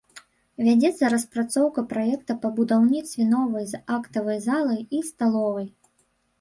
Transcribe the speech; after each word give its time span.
Вядзецца 0.67 1.11
распрацоўка 1.13 1.83
праекта 1.91 2.37
па 2.47 2.51
будаўніцтве 2.57 3.29
новай 3.37 3.69
з 3.75 3.83
актавай 3.99 4.43
залай 4.49 4.85
і 4.99 5.07
сталовай. 5.15 5.67